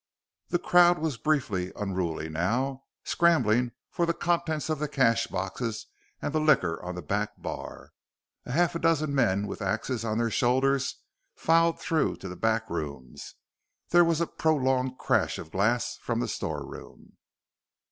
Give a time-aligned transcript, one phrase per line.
[0.47, 5.85] The crowd was briefly unruly now, scrambling for the contents of the cash boxes
[6.19, 7.91] and the liquor on the back bar.
[8.47, 10.95] A half dozen men with axes on their shoulders
[11.35, 13.35] filed through to the back rooms.
[13.91, 17.17] There was a prolonged crash of glass from the storeroom.